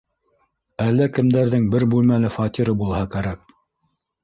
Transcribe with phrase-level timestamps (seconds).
[0.85, 3.57] Әллә кемдәрҙең бер бүлмәле фатиры булһа кәрәк